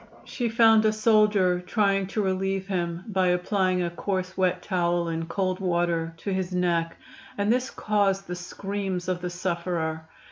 [0.25, 5.27] She found a soldier trying to relieve him by applying a coarse wet towel in
[5.27, 6.97] cold water to his neck,
[7.37, 10.07] and this caused the screams of the sufferer.